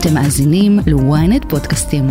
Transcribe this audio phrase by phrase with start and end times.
[0.00, 2.06] אתם מאזינים ל-ynet פודקאסטים.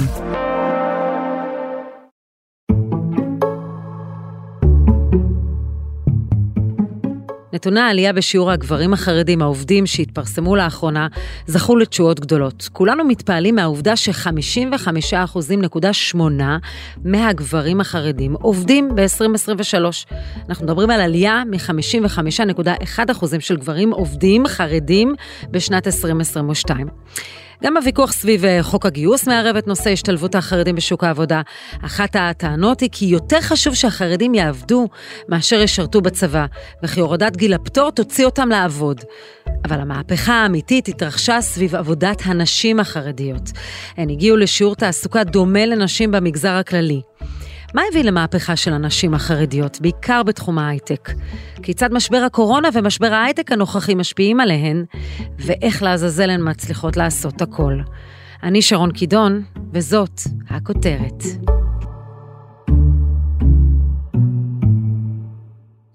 [7.54, 11.08] נתוני העלייה בשיעור הגברים החרדים העובדים שהתפרסמו לאחרונה
[11.46, 12.70] זכו לתשואות גדולות.
[12.74, 16.18] כולנו מתפעלים מהעובדה ש-55.8%
[17.06, 19.76] מהגברים החרדים עובדים ב-2023.
[20.50, 25.16] אנחנו מדברים על עלייה מ-55.1% של גברים עובדים חרדים
[25.52, 26.88] בשנת 2022.
[27.64, 31.42] גם הוויכוח סביב אה, חוק הגיוס מערב את נושא השתלבות החרדים בשוק העבודה.
[31.86, 34.88] אחת הטענות היא כי יותר חשוב שהחרדים יעבדו
[35.30, 36.46] מאשר ישרתו בצבא,
[36.84, 39.02] וכי הורדת גיל הפטור תוציא אותם לעבוד.
[39.66, 43.52] אבל המהפכה האמיתית התרחשה סביב עבודת הנשים החרדיות.
[43.98, 47.02] הן הגיעו לשיעור תעסוקה דומה לנשים במגזר הכללי.
[47.74, 51.10] מה הביא למהפכה של הנשים החרדיות, בעיקר בתחום ההייטק?
[51.64, 54.86] כיצד משבר הקורונה ומשבר ההייטק הנוכחי משפיעים עליהן,
[55.40, 57.80] ואיך לעזאזל הן מצליחות לעשות הכל.
[58.44, 61.24] אני שרון קידון, וזאת הכותרת.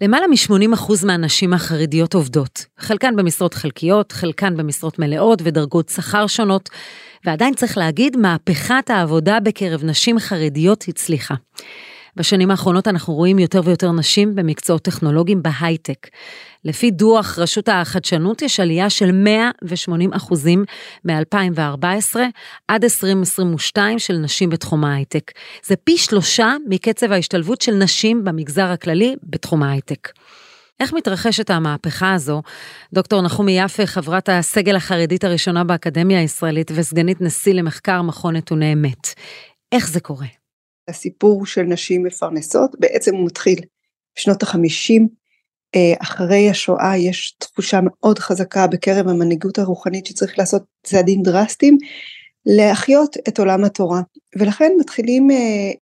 [0.02, 6.68] למעלה מ-80% מהנשים החרדיות עובדות, חלקן במשרות חלקיות, חלקן במשרות מלאות ודרגות שכר שונות,
[7.24, 11.34] ועדיין צריך להגיד, מהפכת העבודה בקרב נשים חרדיות הצליחה.
[12.16, 16.08] בשנים האחרונות אנחנו רואים יותר ויותר נשים במקצועות טכנולוגיים בהייטק.
[16.64, 20.64] לפי דוח רשות החדשנות יש עלייה של 180 אחוזים
[21.04, 22.16] מ-2014
[22.68, 25.32] עד 2022 של נשים בתחום ההייטק.
[25.64, 30.08] זה פי שלושה מקצב ההשתלבות של נשים במגזר הכללי בתחום ההייטק.
[30.80, 32.42] איך מתרחשת המהפכה הזו?
[32.92, 39.08] דוקטור נחומי יפה, חברת הסגל החרדית הראשונה באקדמיה הישראלית וסגנית נשיא למחקר מכון נתוני אמת.
[39.72, 40.41] איך זה קורה?
[40.88, 43.60] הסיפור של נשים מפרנסות בעצם הוא מתחיל
[44.18, 45.08] בשנות החמישים
[45.74, 51.78] אה, אחרי השואה יש תחושה מאוד חזקה בקרב המנהיגות הרוחנית שצריך לעשות צעדים דרסטיים
[52.46, 54.00] להחיות את עולם התורה
[54.38, 55.36] ולכן מתחילים אה,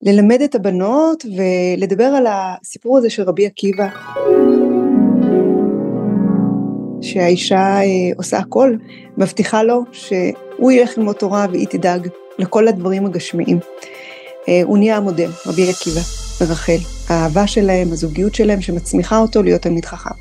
[0.03, 3.89] ללמד את הבנות ולדבר על הסיפור הזה של רבי עקיבא
[7.01, 7.85] שהאישה אה,
[8.17, 8.77] עושה הכל
[9.19, 12.09] מבטיחה לו שהוא ילך ללמוד תורה והיא תדאג
[12.39, 13.59] לכל הדברים הגשמיים.
[14.65, 16.01] הוא נהיה המודל רבי עקיבא
[16.41, 20.15] ורחל האהבה שלהם הזוגיות שלהם שמצמיחה אותו להיות תלמיד חכם.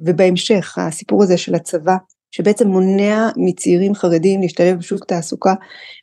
[0.00, 1.96] ובהמשך הסיפור הזה של הצבא
[2.30, 5.54] שבעצם מונע מצעירים חרדים להשתלב בשוק תעסוקה,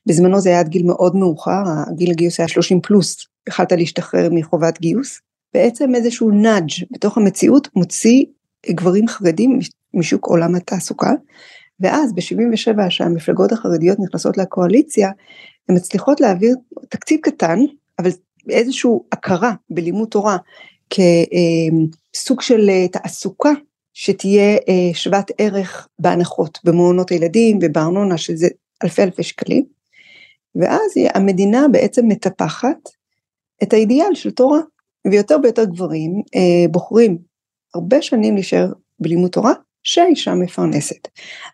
[0.06, 4.80] בזמנו זה היה עד גיל מאוד מאוחר, הגיל הגיוס היה 30 פלוס, יכלת להשתחרר מחובת
[4.82, 5.20] גיוס,
[5.54, 8.26] בעצם איזשהו נאג' בתוך המציאות מוציא
[8.70, 9.60] גברים חרדים
[9.94, 11.12] משוק עולם התעסוקה,
[11.80, 15.10] ואז ב-77 שהמפלגות החרדיות נכנסות לקואליציה,
[15.70, 16.56] הן מצליחות להעביר
[16.90, 17.60] תקציב קטן,
[18.00, 18.10] אבל
[18.50, 20.38] איזושהי הכרה בלימוד תורה
[20.90, 23.52] כסוג של תעסוקה
[23.94, 28.48] שתהיה אה, שוות ערך בהנחות במעונות הילדים ובארנונה שזה
[28.84, 29.66] אלפי אלפי שקלים.
[30.56, 32.78] ואז המדינה בעצם מטפחת
[33.64, 34.60] את האידיאל של תורה
[35.12, 37.18] ויותר ויותר גברים אה, בוחרים
[37.76, 39.54] הרבה שנים להישאר בלימוד תורה
[39.86, 41.08] שהאישה מפרנסת.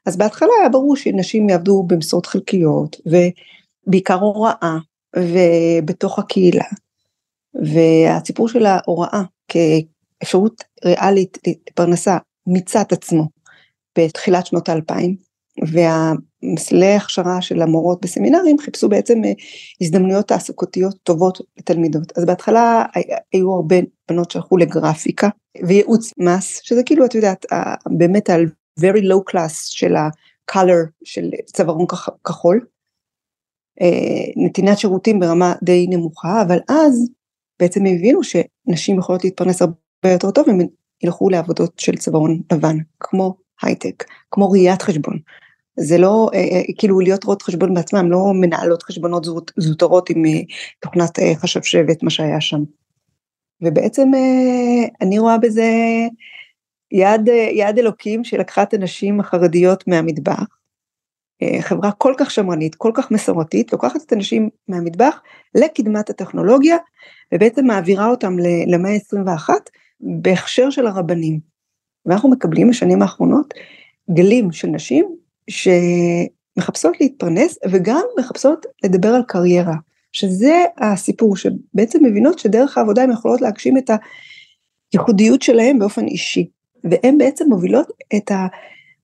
[0.05, 4.77] אז בהתחלה היה ברור שנשים יעבדו במשרות חלקיות ובעיקר הוראה
[5.15, 6.65] ובתוך הקהילה
[7.53, 11.37] והסיפור של ההוראה כאפשרות ריאלית
[11.69, 12.17] לפרנסה
[12.81, 13.23] את עצמו
[13.97, 15.30] בתחילת שנות האלפיים
[15.61, 19.31] והמסלולי הכשרה של המורות בסמינרים חיפשו בעצם אה,
[19.81, 22.85] הזדמנויות תעסוקתיות טובות לתלמידות אז בהתחלה
[23.33, 23.75] היו הרבה
[24.09, 25.29] בנות שהלכו לגרפיקה
[25.67, 27.45] וייעוץ מס שזה כאילו את יודעת
[27.97, 28.45] באמת על
[28.79, 31.85] very low class של ה-color של צווארון
[32.23, 32.65] כחול
[33.81, 37.09] אה, נתינת שירותים ברמה די נמוכה אבל אז
[37.59, 40.59] בעצם הבינו שנשים יכולות להתפרנס הרבה יותר טוב אם
[41.03, 45.19] ילכו לעבודות של צווארון לבן, כמו הייטק, כמו ראיית חשבון.
[45.79, 50.25] זה לא אה, אה, כאילו להיות רואות חשבון בעצמם, לא מנהלות חשבונות זוט, זוטרות עם
[50.25, 50.41] אה,
[50.79, 52.63] תוכנת חשב שבט, מה שהיה שם.
[53.61, 54.11] ובעצם
[55.01, 55.71] אני רואה בזה
[56.91, 60.43] יד, יד אלוקים שלקחה את הנשים החרדיות מהמטבח,
[61.59, 65.21] חברה כל כך שמרנית, כל כך מסורתית, לוקחת את הנשים מהמטבח
[65.55, 66.77] לקדמת הטכנולוגיה,
[67.33, 68.35] ובעצם מעבירה אותם
[68.67, 69.49] למאה ה-21,
[69.99, 71.39] בהכשר של הרבנים.
[72.05, 73.53] ואנחנו מקבלים בשנים האחרונות
[74.13, 75.20] גלים של נשים
[75.51, 79.75] שמחפשות להתפרנס וגם מחפשות לדבר על קריירה,
[80.11, 83.89] שזה הסיפור, שבעצם מבינות שדרך העבודה הן יכולות להגשים את
[84.93, 86.47] הייחודיות שלהן באופן אישי,
[86.83, 88.47] והן בעצם מובילות את, ה,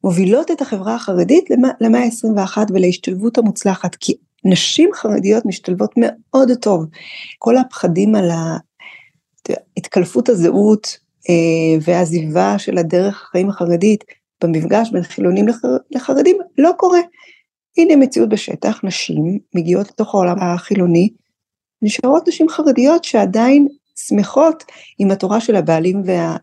[0.03, 1.49] מובילות את החברה החרדית
[1.81, 4.13] למאה ה-21 ולהשתלבות המוצלחת, כי
[4.45, 6.85] נשים חרדיות משתלבות מאוד טוב,
[7.39, 8.29] כל הפחדים על
[9.77, 10.97] התקלפות הזהות
[11.29, 14.03] אה, והעזיבה של הדרך החיים החרדית
[14.43, 15.67] במפגש בין חילונים לחר...
[15.91, 16.99] לחרדים לא קורה.
[17.77, 21.09] הנה מציאות בשטח, נשים מגיעות לתוך העולם החילוני,
[21.81, 24.63] נשארות נשים חרדיות שעדיין שמחות
[24.99, 26.37] עם התורה של הבעלים וה...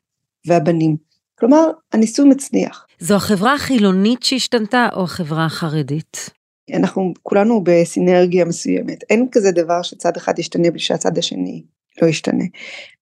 [0.47, 0.97] והבנים.
[1.39, 2.87] כלומר, הניסוי מצליח.
[2.99, 6.31] זו החברה החילונית שהשתנתה או החברה החרדית?
[6.73, 11.63] אנחנו כולנו בסינרגיה מסוימת, אין כזה דבר שצד אחד ישתנה בלי שהצד השני
[12.03, 12.45] לא ישתנה.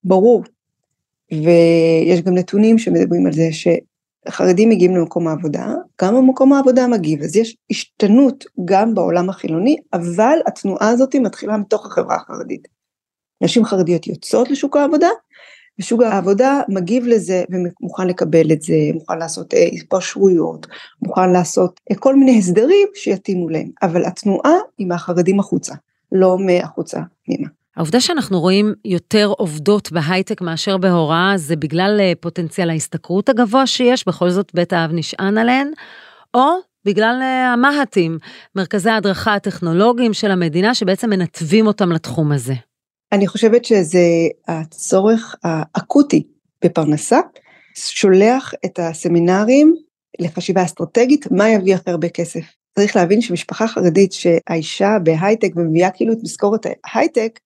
[0.03, 0.43] ברור,
[1.31, 3.47] ויש גם נתונים שמדברים על זה
[4.29, 10.37] שחרדים מגיעים למקום העבודה, גם במקום העבודה מגיב, אז יש השתנות גם בעולם החילוני, אבל
[10.47, 12.67] התנועה הזאת מתחילה מתוך החברה החרדית.
[13.41, 15.09] נשים חרדיות יוצאות לשוק העבודה,
[15.79, 20.67] ושוק העבודה מגיב לזה ומוכן לקבל את זה, מוכן לעשות אה, התפשרויות,
[21.01, 25.73] מוכן לעשות אה, כל מיני הסדרים שיתאימו להם, אבל התנועה היא מהחרדים החוצה,
[26.11, 27.47] לא מהחוצה פנימה.
[27.77, 34.07] העובדה שאנחנו רואים יותר עובדות בהייטק מאשר בהוראה זה בגלל אה, פוטנציאל ההשתכרות הגבוה שיש,
[34.07, 35.71] בכל זאת בית האב נשען עליהן,
[36.33, 36.45] או
[36.85, 37.21] בגלל
[37.53, 38.17] המה"טים,
[38.55, 42.53] מרכזי ההדרכה הטכנולוגיים של המדינה שבעצם מנתבים אותם לתחום הזה.
[43.11, 43.99] אני חושבת שזה
[44.47, 46.23] הצורך האקוטי
[46.65, 47.19] בפרנסה,
[47.75, 49.75] שולח את הסמינרים
[50.19, 52.41] לחשיבה אסטרטגית, מה יביא הכי הרבה כסף.
[52.75, 57.39] צריך להבין שמשפחה חרדית שהאישה בהייטק ומביאה כאילו את משכורת ההייטק,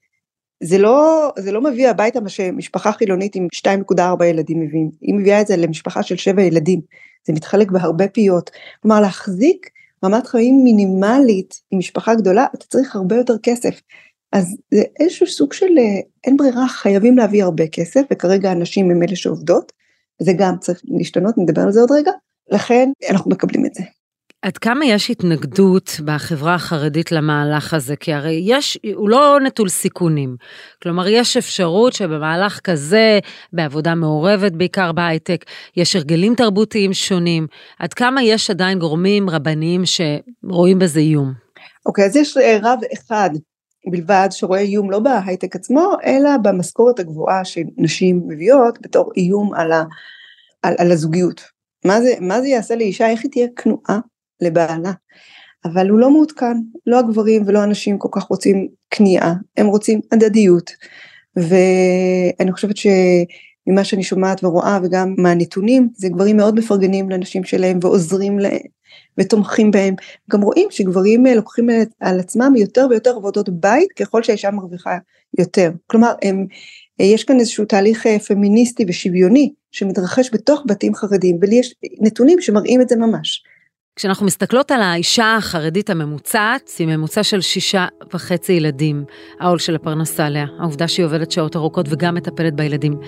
[0.63, 5.41] זה לא, זה לא מביא הביתה מה שמשפחה חילונית עם 2.4 ילדים מביאים, היא מביאה
[5.41, 6.81] את זה למשפחה של 7 ילדים,
[7.27, 8.51] זה מתחלק בהרבה פיות,
[8.81, 9.69] כלומר להחזיק
[10.05, 13.81] רמת חיים מינימלית עם משפחה גדולה, אתה צריך הרבה יותר כסף.
[14.31, 19.03] אז זה איזשהו סוג של אה, אין ברירה, חייבים להביא הרבה כסף, וכרגע הנשים הם
[19.03, 19.71] אלה שעובדות,
[20.21, 22.11] וזה גם צריך להשתנות, נדבר על זה עוד רגע,
[22.51, 23.83] לכן אנחנו מקבלים את זה.
[24.41, 27.95] עד כמה יש התנגדות בחברה החרדית למהלך הזה?
[27.95, 30.35] כי הרי יש, הוא לא נטול סיכונים.
[30.83, 33.19] כלומר, יש אפשרות שבמהלך כזה,
[33.53, 35.45] בעבודה מעורבת, בעיקר בהייטק,
[35.77, 37.47] יש הרגלים תרבותיים שונים.
[37.79, 41.33] עד כמה יש עדיין גורמים רבניים שרואים בזה איום?
[41.85, 43.29] אוקיי, okay, אז יש אה, רב אחד
[43.91, 49.83] בלבד שרואה איום לא בהייטק עצמו, אלא במשכורת הגבוהה שנשים מביאות בתור איום על, ה,
[50.63, 51.41] על, על הזוגיות.
[51.85, 53.99] מה זה, מה זה יעשה לאישה, איך היא תהיה כנועה
[54.41, 54.91] לבעלה.
[55.65, 60.71] אבל הוא לא מעודכן, לא הגברים ולא הנשים כל כך רוצים כניעה, הם רוצים הדדיות.
[61.35, 68.39] ואני חושבת שממה שאני שומעת ורואה וגם מהנתונים, זה גברים מאוד מפרגנים לנשים שלהם ועוזרים
[68.39, 68.77] להם
[69.17, 69.95] ותומכים בהם.
[70.31, 71.69] גם רואים שגברים אה, לוקחים
[71.99, 74.97] על עצמם יותר ויותר עבודות בית ככל שהאישה מרוויחה
[75.39, 75.71] יותר.
[75.87, 76.45] כלומר, הם,
[77.01, 82.41] אה, יש כאן איזשהו תהליך אה, פמיניסטי ושוויוני שמתרחש בתוך בתים חרדים, ולי יש נתונים
[82.41, 83.43] שמראים את זה ממש.
[83.97, 89.03] כשאנחנו מסתכלות על האישה החרדית הממוצעת, היא ממוצע של שישה וחצי ילדים,
[89.39, 92.99] העול של הפרנסה עליה, העובדה שהיא עובדת שעות ארוכות וגם מטפלת בילדים.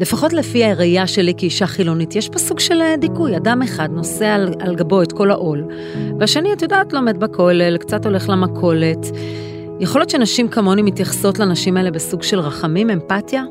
[0.00, 4.54] לפחות לפי הראייה שלי כאישה חילונית, יש פה סוג של דיכוי, אדם אחד נושא על,
[4.60, 5.64] על גבו את כל העול,
[6.20, 9.06] והשני, את יודעת, לומד בכולל, קצת הולך למכולת.
[9.80, 13.44] יכול להיות שנשים כמוני מתייחסות לנשים האלה בסוג של רחמים, אמפתיה?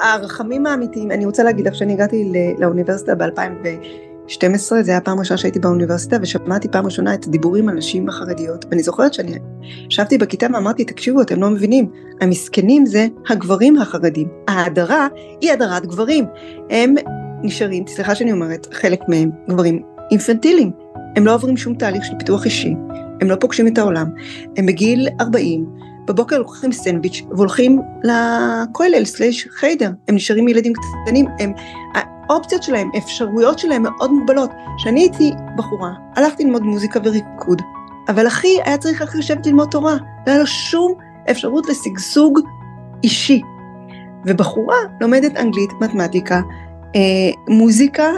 [0.00, 5.38] הרחמים האמיתיים, אני רוצה להגיד לך שאני הגעתי לאוניברסיטה ב-2000 12, זה היה פעם ראשונה
[5.38, 9.38] שהייתי באוניברסיטה ושמעתי פעם ראשונה את הדיבורים על נשים החרדיות ואני זוכרת שאני
[9.90, 11.90] ישבתי בכיתה ואמרתי תקשיבו אתם לא מבינים
[12.20, 14.28] המסכנים זה הגברים החרדים.
[14.48, 15.08] ההדרה
[15.40, 16.24] היא הדרת גברים.
[16.70, 16.94] הם
[17.42, 20.70] נשארים סליחה שאני אומרת חלק מהם גברים אינפנטיליים.
[21.16, 22.74] הם לא עוברים שום תהליך של פיתוח אישי.
[23.20, 24.06] הם לא פוגשים את העולם.
[24.56, 25.66] הם בגיל 40
[26.08, 30.72] בבוקר לוקחים סנדוויץ' והולכים לכולל סלאש חיידר הם נשארים ילדים
[31.04, 31.26] קטנים.
[31.38, 31.52] הם
[32.28, 34.50] האופציות שלהם, האפשרויות שלהם מאוד מוגבלות.
[34.76, 37.62] כשאני הייתי בחורה, הלכתי ללמוד מוזיקה וריקוד,
[38.08, 40.94] אבל אחי היה צריך רק לשבת ללמוד תורה, לא היה לו שום
[41.30, 42.40] אפשרות לשגשוג
[43.04, 43.42] אישי.
[44.26, 46.40] ובחורה לומדת אנגלית, מתמטיקה,
[46.96, 47.00] אה,
[47.48, 48.10] מוזיקה,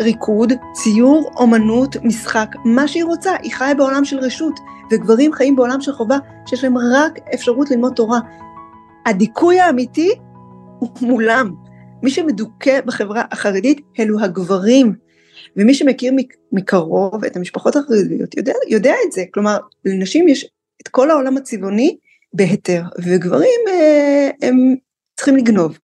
[0.00, 5.80] ריקוד, ציור, אומנות, משחק, מה שהיא רוצה, היא חיה בעולם של רשות, וגברים חיים בעולם
[5.80, 8.18] של חובה, שיש להם רק אפשרות ללמוד תורה.
[9.06, 10.10] הדיכוי האמיתי
[10.78, 11.50] הוא מולם.
[12.04, 14.94] מי שמדוכא בחברה החרדית אלו הגברים,
[15.56, 16.12] ומי שמכיר
[16.52, 20.46] מקרוב את המשפחות החרדיות יודע, יודע את זה, כלומר לנשים יש
[20.82, 21.96] את כל העולם הצבעוני
[22.32, 24.74] בהיתר, וגברים אה, הם
[25.16, 25.78] צריכים לגנוב.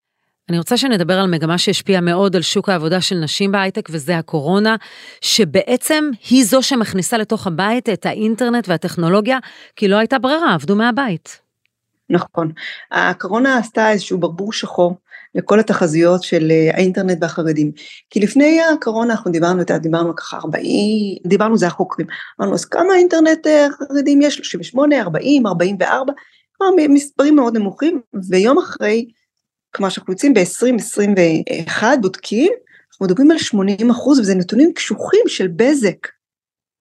[0.50, 4.76] אני רוצה שנדבר על מגמה שהשפיעה מאוד על שוק העבודה של נשים בהייטק, וזה הקורונה,
[5.22, 9.38] שבעצם היא זו שמכניסה לתוך הבית את האינטרנט והטכנולוגיה,
[9.76, 11.42] כי לא הייתה ברירה, עבדו מהבית.
[12.10, 12.52] נכון.
[12.92, 14.98] הקורונה עשתה איזשהו ברבור שחור
[15.36, 17.72] לכל התחזיות של אה, האינטרנט והחרדים.
[18.10, 20.66] כי לפני הקורונה אנחנו דיברנו, דיברנו ככה 40,
[21.28, 22.08] דיברנו זה החוקרים,
[22.40, 24.36] אמרנו אז כמה אינטרנט אה, חרדים יש?
[24.36, 26.14] 38, 40, 44,
[26.58, 29.06] כלומר מספרים מאוד נמוכים, ויום אחרי,
[29.76, 32.54] כלומר שאנחנו יוצאים ב-2021 בודקים,
[32.92, 36.08] אנחנו מדברים על 80 אחוז וזה נתונים קשוחים של בזק.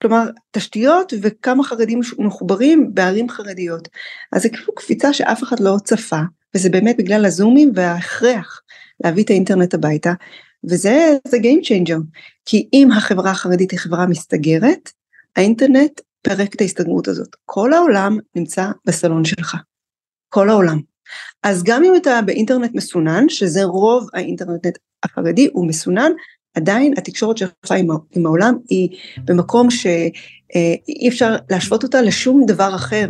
[0.02, 3.88] כלומר, תשתיות וכמה חרדים מחוברים בערים חרדיות.
[4.32, 6.20] אז זה כאילו קפיצה שאף אחד לא צפה,
[6.54, 8.62] וזה באמת בגלל הזומים וההכרח
[9.04, 10.12] להביא את האינטרנט הביתה,
[10.64, 12.00] וזה Game Changer,
[12.44, 14.90] כי אם החברה החרדית היא חברה מסתגרת,
[15.36, 17.36] האינטרנט פרק את ההסתגרות הזאת.
[17.44, 19.56] כל העולם נמצא בסלון שלך.
[20.28, 20.80] כל העולם.
[21.42, 24.66] אז גם אם אתה באינטרנט מסונן, שזה רוב האינטרנט
[25.02, 26.12] החרדי, הוא מסונן,
[26.54, 27.50] עדיין התקשורת שלך
[28.14, 28.88] עם העולם היא
[29.24, 30.12] במקום שאי
[31.02, 33.06] אה, אפשר להשוות אותה לשום דבר אחר.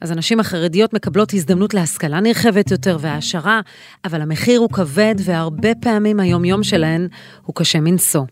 [0.00, 3.60] אז הנשים החרדיות מקבלות הזדמנות להשכלה נרחבת יותר והעשרה,
[4.04, 7.08] אבל המחיר הוא כבד והרבה פעמים היומיום שלהן
[7.42, 8.24] הוא קשה מנשוא.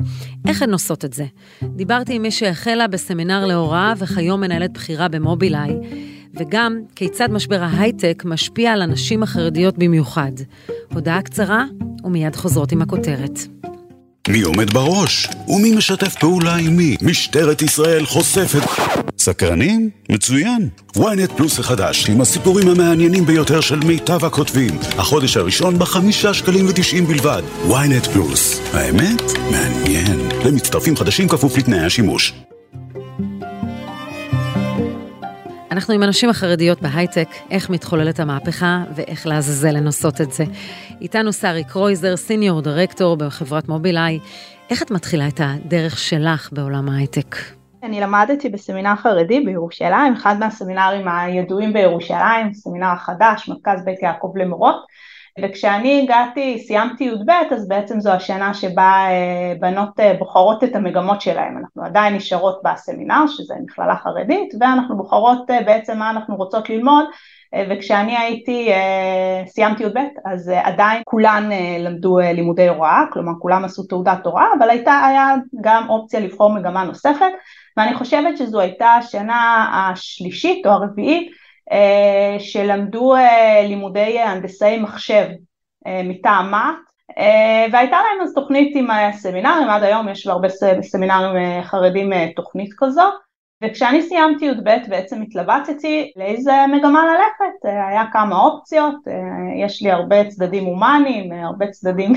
[0.49, 1.25] איך הן עושות את זה?
[1.63, 5.77] דיברתי עם מי שהחלה בסמינר להוראה וכיום מנהלת בכירה במובילאיי,
[6.35, 10.33] וגם כיצד משבר ההייטק משפיע על הנשים החרדיות במיוחד.
[10.95, 11.65] הודעה קצרה
[12.05, 13.56] ומיד חוזרות עם הכותרת.
[14.29, 15.29] מי עומד בראש?
[15.49, 16.97] ומי משתף פעולה עם מי?
[17.03, 18.61] משטרת ישראל חושפת...
[19.19, 19.91] סקרנים?
[20.11, 20.69] מצוין.
[20.97, 24.79] ynet פלוס החדש, עם הסיפורים המעניינים ביותר של מיטב הכותבים.
[24.99, 27.43] החודש הראשון בחמישה שקלים ותשעים בלבד.
[27.69, 28.61] ynet פלוס.
[28.73, 29.23] האמת?
[29.51, 30.29] מעניין.
[30.45, 32.33] למצטרפים חדשים כפוף לתנאי השימוש.
[35.77, 40.45] אנחנו עם הנשים החרדיות בהייטק, איך מתחוללת המהפכה ואיך לעזאזל לנסות את זה.
[41.01, 44.19] איתנו שרי קרויזר, סיניור דירקטור בחברת מובילאיי.
[44.71, 47.37] איך את מתחילה את הדרך שלך בעולם ההייטק?
[47.83, 54.77] אני למדתי בסמינר חרדי בירושלים, אחד מהסמינרים הידועים בירושלים, סמינר החדש, מרכז בית יעקב למורות.
[55.43, 61.21] וכשאני הגעתי, סיימתי י"ב, אז בעצם זו השנה שבה אה, בנות אה, בוחרות את המגמות
[61.21, 61.57] שלהן.
[61.57, 67.05] אנחנו עדיין נשארות בסמינר, שזה מכללה חרדית, ואנחנו בוחרות אה, בעצם מה אנחנו רוצות ללמוד,
[67.71, 68.71] וכשאני הייתי,
[69.47, 75.01] סיימתי י"ב, אז עדיין כולן למדו לימודי הוראה, כלומר כולם עשו תעודת הוראה, אבל הייתה,
[75.07, 77.33] היה גם אופציה לבחור מגמה נוספת,
[77.77, 81.31] ואני חושבת שזו הייתה השנה השלישית או הרביעית
[82.39, 85.27] שלמדו אה, לימודי הנדסאי מחשב
[85.87, 86.87] אה, מטעם מה"ט
[87.73, 90.49] והייתה להם אז תוכנית עם הסמינרים, עד היום יש בהרבה
[90.83, 93.03] סמינרים חרדים תוכנית כזו
[93.65, 98.95] וכשאני סיימתי י"ב בעצם התלבטתי לאיזה מגמה ללכת, היה כמה אופציות,
[99.65, 102.13] יש לי הרבה צדדים הומניים, הרבה צדדים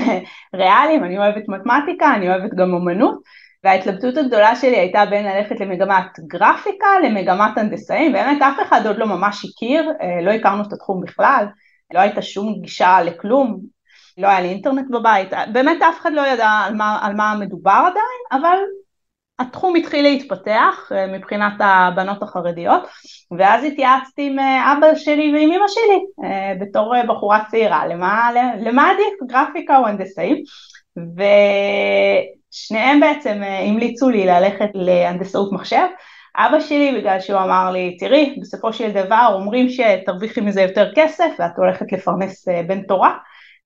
[0.54, 3.20] ריאליים, אני אוהבת מתמטיקה, אני אוהבת גם אומנות
[3.64, 9.06] וההתלבטות הגדולה שלי הייתה בין ללכת למגמת גרפיקה למגמת הנדסאים, באמת אף אחד עוד לא
[9.06, 11.44] ממש הכיר, אה, לא הכרנו את התחום בכלל,
[11.94, 13.60] לא הייתה שום גישה לכלום,
[14.18, 17.80] לא היה לי אינטרנט בבית, באמת אף אחד לא ידע על מה, על מה מדובר
[17.86, 18.56] עדיין, אבל
[19.38, 22.82] התחום התחיל להתפתח אה, מבחינת הבנות החרדיות,
[23.38, 26.00] ואז התייעצתי עם אה, אבא שלי ועם אמא שלי
[26.60, 30.42] בתור בחורה צעירה, למה, למה עדיף גרפיקה או הנדסאים,
[30.98, 31.22] ו...
[32.50, 35.86] שניהם בעצם אה, המליצו לי ללכת להנדסאות מחשב.
[36.36, 41.30] אבא שלי, בגלל שהוא אמר לי, תראי, בסופו של דבר אומרים שתרוויחי מזה יותר כסף
[41.38, 43.16] ואת הולכת לפרנס אה, בן תורה,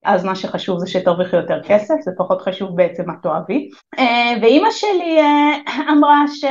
[0.05, 3.69] אז מה שחשוב זה שתרוויחי יותר כסף, זה פחות חשוב בעצם מה תאהבי.
[3.99, 5.19] אה, ואימא שלי
[5.91, 6.45] אמרה ש...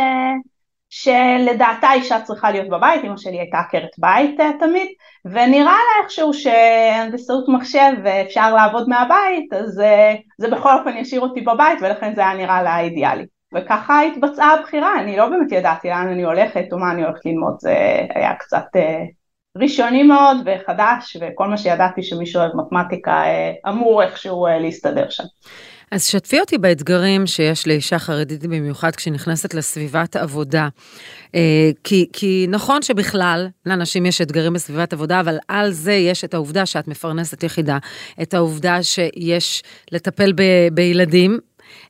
[0.97, 4.89] שלדעתה אישה צריכה להיות בבית, אמא שלי הייתה עקרת בית תמיד,
[5.25, 11.41] ונראה לה איכשהו שהנדסאות מחשב ואפשר לעבוד מהבית, אז אה, זה בכל אופן ישאיר אותי
[11.41, 13.27] בבית ולכן זה היה נראה לה אידיאלי.
[13.55, 17.55] וככה התבצעה הבחירה, אני לא באמת ידעתי לאן אני הולכת או מה אני הולכת ללמוד,
[17.59, 17.77] זה
[18.15, 19.05] היה קצת אה,
[19.57, 25.25] ראשוני מאוד וחדש, וכל מה שידעתי שמי שאוהב מתמטיקה אה, אמור איכשהו להסתדר שם.
[25.91, 30.69] אז שתפי אותי באתגרים שיש לאישה חרדית במיוחד כשהיא נכנסת לסביבת עבודה.
[31.35, 36.35] אה, כי, כי נכון שבכלל לאנשים יש אתגרים בסביבת עבודה, אבל על זה יש את
[36.35, 37.79] העובדה שאת מפרנסת יחידה,
[38.23, 39.63] את העובדה שיש
[39.93, 41.39] לטפל ב, בילדים.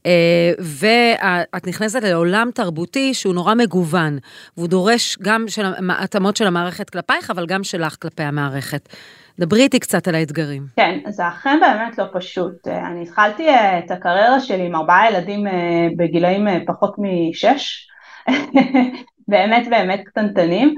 [0.06, 4.18] אה, ואת נכנסת לעולם תרבותי שהוא נורא מגוון,
[4.56, 5.44] והוא דורש גם
[5.90, 8.88] התאמות של המערכת כלפייך, אבל גם שלך כלפי המערכת.
[9.38, 10.66] דברי איתי קצת על האתגרים.
[10.76, 12.68] כן, זה אכן באמת לא פשוט.
[12.68, 17.88] אני התחלתי אה, את הקריירה שלי עם ארבעה ילדים אה, בגילאים אה, פחות משש,
[19.28, 20.74] באמת באמת קטנטנים, אה,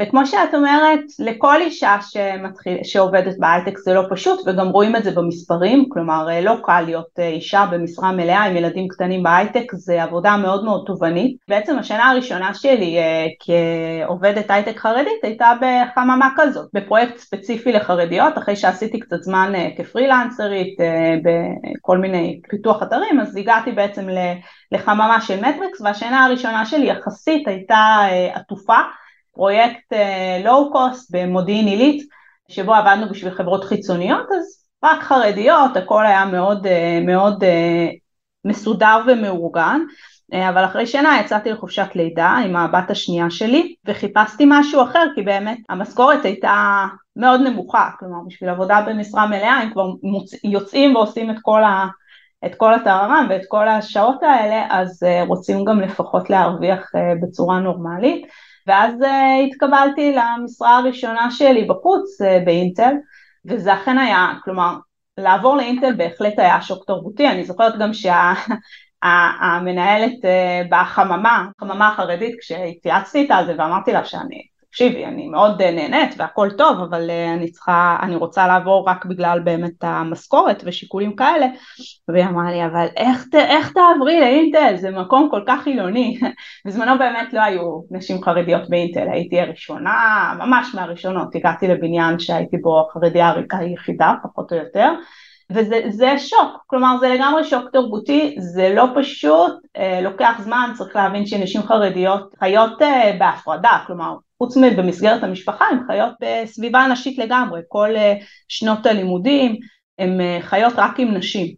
[0.00, 5.10] וכמו שאת אומרת, לכל אישה שמתחיל, שעובדת בהייטק זה לא פשוט וגם רואים את זה
[5.10, 10.02] במספרים, כלומר אה, לא קל להיות אה, אישה במשרה מלאה עם ילדים קטנים בהייטק, זה
[10.02, 11.36] עבודה מאוד מאוד תובענית.
[11.48, 12.96] בעצם השנה הראשונה שלי
[13.40, 20.76] כעובדת הייטק חרדית הייתה בחממה כזאת, בפרויקט ספציפי לחרדיות, אחרי שעשיתי קצת זמן כפרילנסרית
[21.24, 24.06] בכל מיני פיתוח אתרים, אז הגעתי בעצם
[24.72, 27.98] לחממה של מטריקס והשנה הראשונה שלי יחסית הייתה
[28.34, 28.78] עטופה
[29.34, 29.92] פרויקט
[30.44, 32.02] low אה, cost במודיעין עילית,
[32.48, 37.46] שבו עבדנו בשביל חברות חיצוניות, אז רק חרדיות, הכל היה מאוד, אה, מאוד אה,
[38.44, 39.80] מסודר ומאורגן,
[40.32, 45.58] אבל אחרי שנה יצאתי לחופשת לידה עם הבת השנייה שלי וחיפשתי משהו אחר כי באמת
[45.68, 46.84] המשכורת הייתה
[47.16, 50.44] מאוד נמוכה, כלומר בשביל עבודה במשרה מלאה הם כבר מוצ...
[50.44, 51.86] יוצאים ועושים את כל, ה...
[52.46, 58.26] את כל הטהרם ואת כל השעות האלה אז רוצים גם לפחות להרוויח בצורה נורמלית
[58.66, 58.94] ואז
[59.48, 62.94] התקבלתי למשרה הראשונה שלי בחוץ באינטל
[63.44, 64.76] וזה אכן היה, כלומר
[65.18, 67.90] לעבור לאינטל בהחלט היה שוק תרבותי, אני זוכרת גם
[69.02, 70.18] שהמנהלת
[70.70, 76.50] בחממה, החממה החרדית, כשהתייעצתי איתה על זה ואמרתי לה שאני תקשיבי, אני מאוד נהנית והכל
[76.58, 81.46] טוב, אבל אה, אני צריכה, אני רוצה לעבור רק בגלל באמת המשכורת ושיקולים כאלה,
[82.08, 84.76] והיא אמרה לי, אבל איך, איך תעברי לאינטל?
[84.76, 86.20] זה מקום כל כך חילוני.
[86.66, 92.86] בזמנו באמת לא היו נשים חרדיות באינטל, הייתי הראשונה, ממש מהראשונות, הגעתי לבניין שהייתי בו
[92.88, 94.90] החרדיה היחידה, פחות או יותר.
[95.50, 101.26] וזה שוק, כלומר זה לגמרי שוק תרבותי, זה לא פשוט, אה, לוקח זמן, צריך להבין
[101.26, 107.96] שנשים חרדיות חיות אה, בהפרדה, כלומר חוץ מבמסגרת המשפחה הן חיות בסביבה נשית לגמרי, כל
[107.96, 108.14] אה,
[108.48, 109.56] שנות הלימודים
[109.98, 111.54] הן חיות רק עם נשים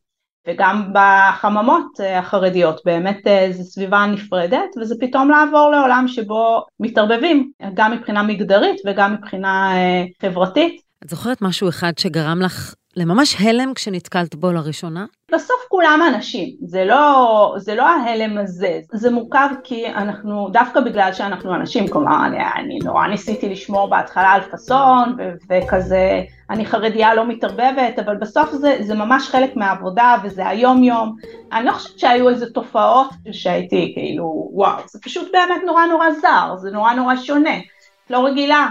[0.48, 1.86] וגם בחממות
[2.18, 3.18] החרדיות באמת
[3.50, 9.72] זו סביבה נפרדת וזה פתאום לעבור לעולם שבו מתערבבים גם מבחינה מגדרית וגם מבחינה
[10.22, 10.80] חברתית.
[11.04, 15.04] את זוכרת משהו אחד שגרם לך לממש הלם כשנתקלת בו לראשונה?
[15.32, 21.12] בסוף כולם אנשים, זה לא, זה לא ההלם הזה, זה מורכב כי אנחנו, דווקא בגלל
[21.12, 27.14] שאנחנו אנשים, כלומר אני, אני נורא ניסיתי לשמור בהתחלה על פאסון ו- וכזה, אני חרדיה
[27.14, 31.16] לא מתערבבת, אבל בסוף זה, זה ממש חלק מהעבודה וזה היום יום,
[31.52, 36.56] אני לא חושבת שהיו איזה תופעות שהייתי כאילו וואו, זה פשוט באמת נורא נורא זר,
[36.56, 37.54] זה נורא נורא שונה,
[38.10, 38.66] לא רגילה.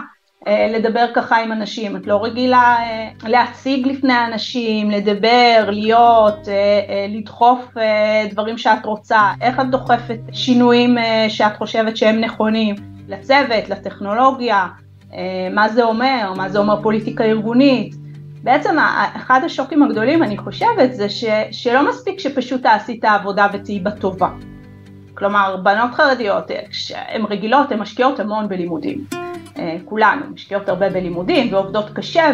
[0.47, 7.05] אה, לדבר ככה עם אנשים, את לא רגילה אה, להציג לפני אנשים, לדבר, להיות, אה,
[7.09, 7.73] לדחוף
[8.31, 10.97] דברים שאת רוצה, איך את דוחפת שינויים
[11.29, 12.75] שאת חושבת שהם נכונים,
[13.07, 14.67] לצוות, לטכנולוגיה,
[15.51, 17.95] מה זה אומר, מה זה אומר פוליטיקה ארגונית.
[18.43, 18.75] בעצם
[19.15, 23.91] אחד השוקים הגדולים אני חושבת זה ש, שלא מספיק שפשוט תעשי את העבודה ותהיי בה
[23.91, 24.29] טובה.
[25.13, 29.24] כלומר בנות חרדיות, כשהן רגילות, הן משקיעות המון בלימודים.
[29.59, 32.31] אה, כולנו משקיעות הרבה בלימודים ועובדות קשה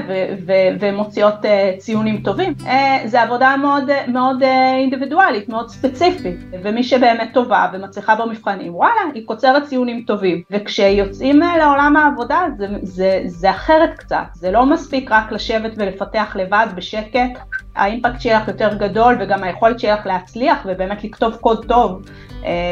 [0.79, 4.43] ומוציאות אה, ציונים טובים, אה, זה עבודה מאוד, מאוד
[4.79, 11.97] אינדיבידואלית, מאוד ספציפית, ומי שבאמת טובה ומצליחה במבחנים, וואלה, היא קוצרת ציונים טובים, וכשיוצאים לעולם
[11.97, 17.39] העבודה זה, זה, זה אחרת קצת, זה לא מספיק רק לשבת ולפתח לבד בשקט,
[17.75, 22.01] האימפקט שלך יותר גדול וגם היכולת שלך להצליח ובאמת לכתוב קוד טוב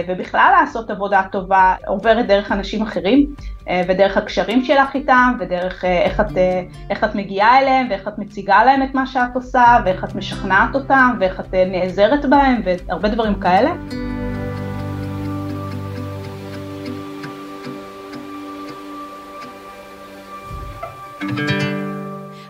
[0.08, 3.26] ובכלל לעשות עבודה טובה עוברת דרך אנשים אחרים
[3.88, 6.38] ודרך הקשרים שלך איתם ודרך איך את,
[6.90, 10.76] איך את מגיעה אליהם ואיך את מציגה להם את מה שאת עושה ואיך את משכנעת
[10.76, 13.70] אותם ואיך את נעזרת בהם והרבה דברים כאלה.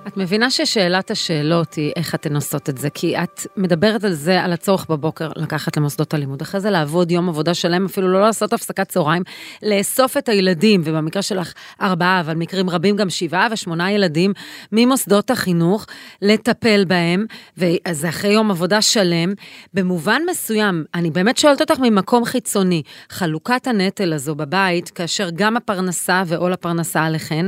[0.10, 4.42] את מבינה ששאלת השאלות היא איך אתן עושות את זה, כי את מדברת על זה,
[4.42, 8.54] על הצורך בבוקר לקחת למוסדות הלימוד, אחרי זה לעבוד יום עבודה שלם, אפילו לא לעשות
[8.54, 9.24] הפסקת צהריים,
[9.64, 14.34] לאסוף את הילדים, ובמקרה שלך ארבעה, אבל מקרים רבים גם שבעה ושמונה ילדים,
[14.72, 15.86] ממוסדות החינוך,
[16.22, 17.26] לטפל בהם,
[17.58, 19.34] ואז אחרי יום עבודה שלם.
[19.74, 26.24] במובן מסוים, אני באמת שואלת אותך ממקום חיצוני, חלוקת הנטל הזו בבית, כאשר גם הפרנסה
[26.26, 27.46] ועול הפרנסה עליכן,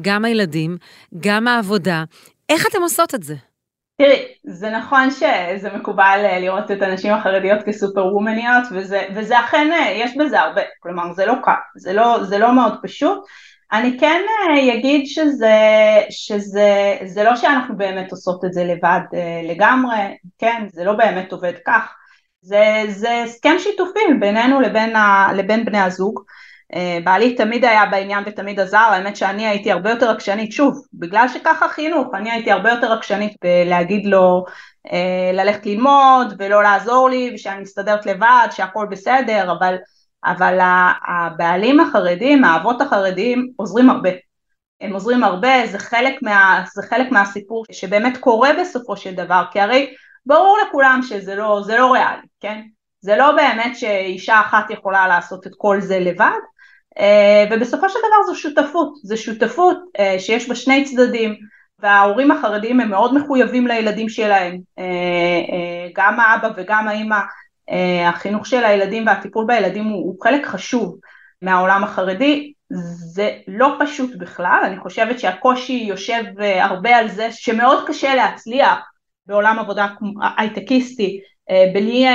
[0.00, 0.76] גם הילדים,
[1.20, 2.04] גם העבודה,
[2.48, 3.34] איך אתן עושות את זה?
[3.98, 9.72] תראי, זה נכון שזה מקובל אה, לראות את הנשים החרדיות כסופר וומניות וזה, וזה אכן,
[9.72, 13.18] אה, יש בזה הרבה, כלומר זה לא קל, זה לא, זה לא מאוד פשוט.
[13.72, 15.56] אני כן אה, אגיד שזה,
[16.10, 19.00] שזה זה לא שאנחנו באמת עושות את זה לבד
[19.48, 21.94] לגמרי, כן, זה לא באמת עובד כך,
[22.42, 26.20] זה, הסכם שיתופי בינינו לבין, ה, לבין בני הזוג.
[26.74, 31.28] אה, בעלי תמיד היה בעניין ותמיד עזר, האמת שאני הייתי הרבה יותר עקשנית, שוב, בגלל
[31.28, 34.44] שככה חינוך, אני הייתי הרבה יותר עקשנית בלהגיד לו
[34.92, 39.76] אה, ללכת ללמוד ולא לעזור לי ושאני מסתדרת לבד, שהכל בסדר, אבל,
[40.24, 40.58] אבל
[41.08, 44.10] הבעלים החרדים, האבות החרדים עוזרים הרבה.
[44.80, 49.60] הם עוזרים הרבה, זה חלק, מה, זה חלק מהסיפור שבאמת קורה בסופו של דבר, כי
[49.60, 49.94] הרי
[50.26, 52.60] ברור לכולם שזה לא, לא ריאלי, כן?
[53.00, 56.38] זה לא באמת שאישה אחת יכולה לעשות את כל זה לבד,
[57.50, 61.34] ובסופו של דבר זו שותפות, זו שותפות אה, שיש בה שני צדדים
[61.78, 67.18] וההורים החרדים הם מאוד מחויבים לילדים שלהם, אה, גם האבא וגם האמא,
[68.06, 70.98] החינוך של הילדים והטיפול בילדים הוא, הוא חלק חשוב
[71.42, 72.52] מהעולם החרדי,
[73.14, 76.22] זה לא פשוט בכלל, אני חושבת שהקושי יושב
[76.60, 78.78] הרבה על זה שמאוד קשה להצליח
[79.26, 79.86] בעולם עבודה
[80.36, 81.20] הייטקיסטי
[81.74, 82.06] בלי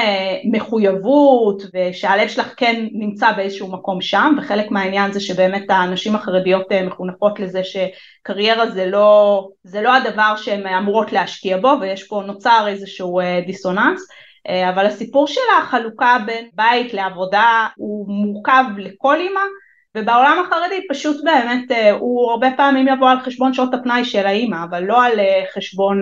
[0.51, 7.39] מחויבות ושהלב שלך כן נמצא באיזשהו מקום שם וחלק מהעניין זה שבאמת הנשים החרדיות מחונכות
[7.39, 13.19] לזה שקריירה זה לא, זה לא הדבר שהן אמורות להשקיע בו ויש פה נוצר איזשהו
[13.45, 14.07] דיסוננס
[14.69, 19.41] אבל הסיפור של החלוקה בין בית לעבודה הוא מורכב לכל אימא
[19.97, 24.57] ובעולם החרדי פשוט באמת אה, הוא הרבה פעמים יבוא על חשבון שעות הפנאי של האימא,
[24.69, 26.01] אבל לא על אה, חשבון.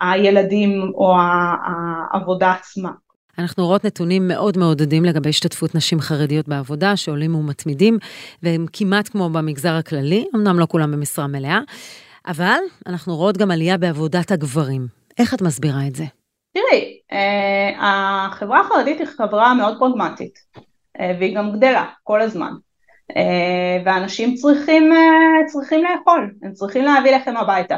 [0.00, 2.90] הילדים או העבודה עצמה.
[3.38, 7.98] אנחנו רואות נתונים מאוד מעודדים לגבי השתתפות נשים חרדיות בעבודה, שעולים ומתמידים,
[8.42, 11.60] והם כמעט כמו במגזר הכללי, אמנם לא כולם במשרה מלאה,
[12.26, 14.86] אבל אנחנו רואות גם עלייה בעבודת הגברים.
[15.18, 16.04] איך את מסבירה את זה?
[16.54, 20.38] תראי, אה, החברה החרדית היא חברה מאוד פרגמטית,
[21.18, 22.52] והיא גם גדלה כל הזמן.
[23.16, 27.76] אה, ואנשים צריכים, אה, צריכים לאכול, הם צריכים להביא לחם הביתה.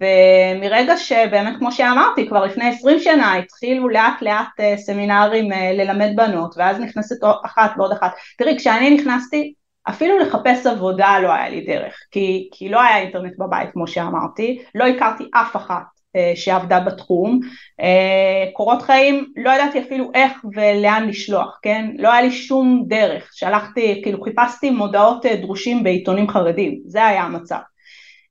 [0.00, 6.54] ומרגע שבאמת כמו שאמרתי כבר לפני עשרים שנה התחילו לאט לאט אה, סמינרים ללמד בנות
[6.58, 9.54] ואז נכנסת אחת ועוד אחת, תראי כשאני נכנסתי
[9.88, 14.62] אפילו לחפש עבודה לא היה לי דרך כי, כי לא היה אינטרנט בבית כמו שאמרתי,
[14.74, 17.40] לא הכרתי אף אחת אה, שעבדה בתחום.
[17.80, 21.90] אה, קורות חיים, לא ידעתי אפילו איך ולאן לשלוח, כן?
[21.98, 23.30] לא היה לי שום דרך.
[23.32, 27.58] שלחתי, כאילו חיפשתי מודעות אה, דרושים בעיתונים חרדים, זה היה המצב.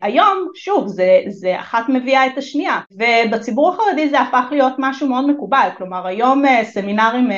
[0.03, 5.29] היום, שוב, זה, זה אחת מביאה את השנייה, ובציבור החרדי זה הפך להיות משהו מאוד
[5.29, 7.29] מקובל, כלומר היום סמינרים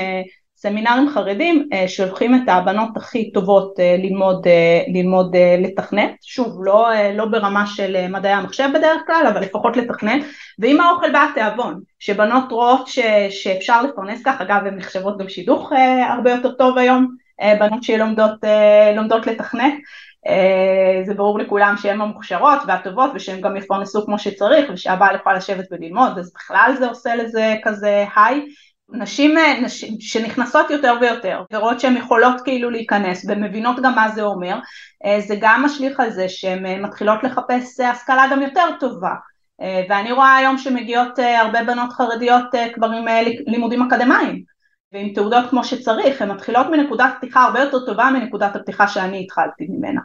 [0.65, 6.89] סמינרים חרדים אה, שולחים את הבנות הכי טובות אה, ללמוד, אה, ללמוד לתכנת, שוב לא,
[7.13, 10.23] לא ברמה של מדעי המחשב בדרך כלל אבל לפחות לתכנת.
[10.59, 12.99] ועם האוכל בא התיאבון שבנות רואות ש,
[13.29, 15.71] שאפשר לפרנס כך אגב הן נחשבות גם שידוך
[16.09, 17.15] הרבה יותר טוב היום
[17.59, 18.31] בנות שלומדות
[18.95, 19.73] לומדות לתכנת
[21.05, 26.17] זה ברור לכולם שהן המוכשרות והטובות ושהן גם יפרנסו כמו שצריך ושהבעל יכול לשבת וללמוד
[26.17, 28.45] אז בכלל זה עושה לזה כזה היי.
[28.89, 34.21] נשים, אה, נשים שנכנסות יותר ויותר ורואות שהן יכולות כאילו להיכנס ומבינות גם מה זה
[34.21, 34.59] אומר
[35.05, 39.13] אה, זה גם משליך על זה שהן אה, מתחילות לחפש השכלה גם יותר טובה.
[39.89, 43.05] ואני רואה היום שמגיעות הרבה בנות חרדיות כבר עם
[43.47, 44.43] לימודים אקדמיים.
[44.93, 49.67] ועם תעודות כמו שצריך, הן מתחילות מנקודת פתיחה הרבה יותר טובה מנקודת הפתיחה שאני התחלתי
[49.69, 50.01] ממנה.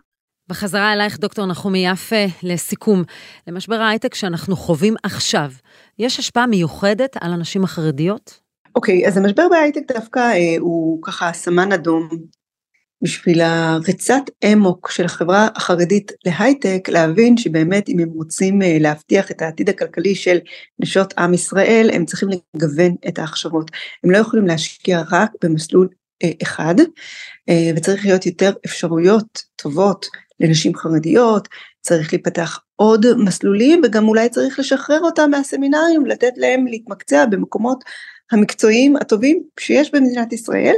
[0.51, 3.03] בחזרה אלייך, דוקטור נחומי יפה, לסיכום.
[3.47, 5.51] למשבר ההייטק שאנחנו חווים עכשיו,
[5.99, 8.41] יש השפעה מיוחדת על הנשים החרדיות?
[8.77, 12.09] אוקיי, okay, אז המשבר בהייטק דווקא אה, הוא ככה סמן אדום
[13.03, 19.43] בשביל הריצת אמוק של החברה החרדית להייטק, להבין שבאמת אם הם רוצים אה, להבטיח את
[19.43, 20.39] העתיד הכלכלי של
[20.79, 23.71] נשות עם ישראל, הם צריכים לגוון את ההכשרות.
[24.05, 25.89] הם לא יכולים להשקיע רק במסלול
[26.23, 26.75] אה, אחד,
[27.49, 30.07] אה, וצריך להיות יותר אפשרויות טובות
[30.41, 31.49] לנשים חרדיות,
[31.81, 37.85] צריך להיפתח עוד מסלולים וגם אולי צריך לשחרר אותם מהסמינרים, לתת להם להתמקצע במקומות
[38.33, 40.75] המקצועיים הטובים שיש במדינת ישראל,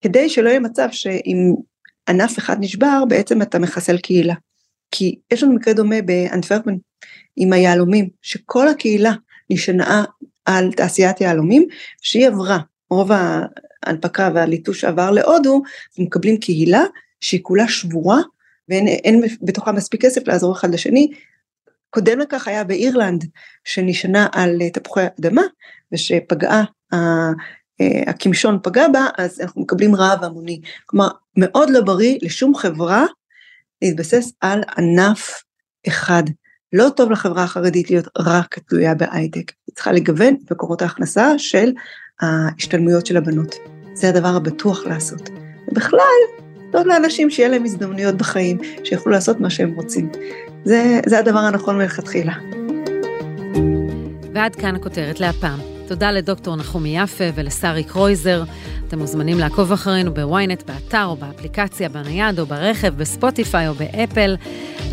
[0.00, 1.54] כדי שלא יהיה מצב שאם
[2.08, 4.34] ענף אחד נשבר, בעצם אתה מחסל קהילה.
[4.90, 6.74] כי יש לנו מקרה דומה באנטוורפן
[7.36, 9.12] עם היהלומים, שכל הקהילה
[9.50, 10.04] נשענה
[10.44, 11.66] על תעשיית יהלומים,
[12.02, 12.58] שהיא עברה,
[12.90, 15.62] רוב ההנפקה והליטוש עבר להודו,
[15.98, 16.84] ומקבלים קהילה
[17.20, 18.20] שהיא כולה שבורה,
[18.68, 21.12] ואין בתוכה מספיק כסף לעזור אחד לשני.
[21.90, 23.24] קודם לכך היה באירלנד,
[23.64, 25.42] שנשענה על תפוחי אדמה,
[25.92, 27.30] ושפגעה אה,
[28.06, 30.60] הקמשון פגע בה, אז אנחנו מקבלים רעב המוני.
[30.86, 33.04] כלומר, מאוד לא בריא לשום חברה
[33.82, 35.42] להתבסס על ענף
[35.88, 36.22] אחד.
[36.72, 41.72] לא טוב לחברה החרדית להיות רק תלויה בהייטק, היא צריכה לגוון את מקורות ההכנסה של
[42.20, 43.54] ההשתלמויות של הבנות.
[43.94, 45.30] זה הדבר הבטוח לעשות.
[45.68, 46.45] ובכלל,
[46.76, 50.08] זאת לאנשים שיהיה להם הזדמנויות בחיים, שיוכלו לעשות מה שהם רוצים.
[50.64, 52.32] זה, זה הדבר הנכון מלכתחילה.
[54.34, 55.58] ועד כאן הכותרת להפעם.
[55.88, 58.44] תודה לדוקטור נחומי יפה ולשרי קרויזר.
[58.88, 64.36] אתם מוזמנים לעקוב אחרינו בוויינט, באתר או באפליקציה, בנייד או ברכב, בספוטיפיי או באפל.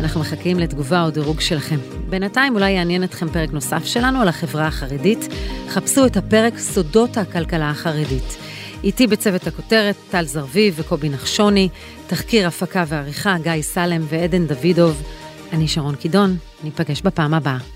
[0.00, 1.76] אנחנו מחכים לתגובה או דירוג שלכם.
[2.10, 5.28] בינתיים אולי יעניין אתכם פרק נוסף שלנו על החברה החרדית.
[5.68, 8.53] חפשו את הפרק סודות הכלכלה החרדית.
[8.84, 11.68] איתי בצוות הכותרת טל זרביב וקובי נחשוני,
[12.06, 15.02] תחקיר הפקה ועריכה גיא סלם ועדן דוידוב.
[15.52, 17.73] אני שרון קידון, ניפגש בפעם הבאה.